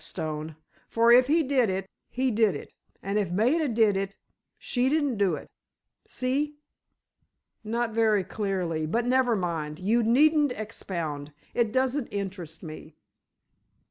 Stone. 0.03 0.55
For, 0.89 1.11
if 1.11 1.27
he 1.27 1.43
did 1.43 1.69
it, 1.69 1.87
he 2.09 2.31
did 2.31 2.55
it. 2.55 2.73
And 3.03 3.19
if 3.19 3.29
Maida 3.29 3.67
did 3.67 3.95
it—she 3.95 4.89
didn't 4.89 5.17
do 5.17 5.35
it. 5.35 5.47
See?" 6.07 6.55
"Not 7.63 7.91
very 7.91 8.23
clearly; 8.23 8.87
but 8.87 9.05
never 9.05 9.35
mind, 9.35 9.77
you 9.77 10.01
needn't 10.01 10.53
expound. 10.53 11.33
It 11.53 11.71
doesn't 11.71 12.07
interest 12.07 12.63
me." 12.63 12.95